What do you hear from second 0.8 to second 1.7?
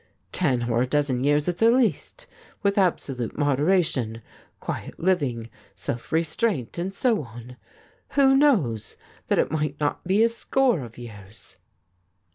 a dozen years at the